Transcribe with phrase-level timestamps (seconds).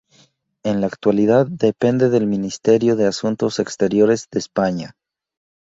[0.63, 4.95] En la actualidad depende del Ministerio de Asuntos Exteriores de España.